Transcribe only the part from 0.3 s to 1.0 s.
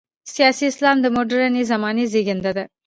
سیاسي اسلام